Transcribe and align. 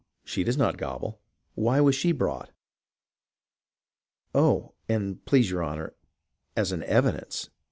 She 0.23 0.43
does 0.43 0.57
not 0.57 0.77
gobble— 0.79 1.21
why 1.53 1.79
was 1.79 1.93
she 1.93 2.11
brought 2.11 2.49
.''""Oh, 4.33 4.73
an' 4.89 5.17
please 5.25 5.51
your 5.51 5.63
honour, 5.63 5.93
as 6.57 6.71
an 6.71 6.81
evidence. 6.85 7.51